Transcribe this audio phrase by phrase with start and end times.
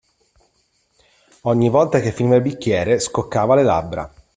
[1.43, 4.11] Ogni volta che finiva il bicchiere scoccava le labbra.